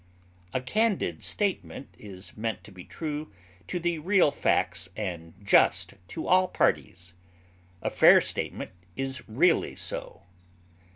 A 0.51 0.59
candid 0.61 1.21
statement 1.21 1.93
is 1.99 2.35
meant 2.35 2.63
to 2.63 2.71
be 2.71 2.83
true 2.85 3.31
to 3.67 3.79
the 3.79 3.99
real 3.99 4.31
facts 4.31 4.89
and 4.95 5.35
just 5.43 5.93
to 6.07 6.25
all 6.25 6.47
parties; 6.47 7.13
a 7.83 7.91
fair 7.91 8.19
statement 8.19 8.71
is 8.95 9.21
really 9.29 9.75
so. 9.75 10.23